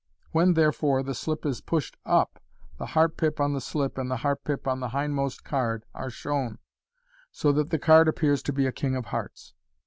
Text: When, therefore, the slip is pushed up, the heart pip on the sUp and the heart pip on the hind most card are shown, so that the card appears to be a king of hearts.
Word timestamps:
When, 0.31 0.55
therefore, 0.55 1.03
the 1.03 1.13
slip 1.13 1.45
is 1.45 1.61
pushed 1.61 1.95
up, 2.07 2.41
the 2.79 2.87
heart 2.97 3.17
pip 3.17 3.39
on 3.39 3.53
the 3.53 3.61
sUp 3.61 3.99
and 3.99 4.09
the 4.09 4.17
heart 4.25 4.43
pip 4.43 4.67
on 4.67 4.79
the 4.79 4.87
hind 4.87 5.13
most 5.13 5.43
card 5.43 5.85
are 5.93 6.09
shown, 6.09 6.57
so 7.31 7.51
that 7.51 7.69
the 7.69 7.77
card 7.77 8.07
appears 8.07 8.41
to 8.41 8.51
be 8.51 8.65
a 8.65 8.71
king 8.71 8.95
of 8.95 9.05
hearts. 9.05 9.53